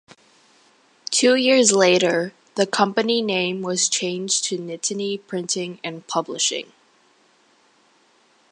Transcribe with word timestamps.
Two 1.11 1.35
years 1.35 1.71
later, 1.73 2.33
the 2.55 2.65
company 2.65 3.21
name 3.21 3.61
was 3.61 3.87
changed 3.87 4.45
to 4.45 4.57
Nittany 4.57 5.21
Printing 5.27 5.79
and 5.83 6.07
Publishing. 6.07 6.71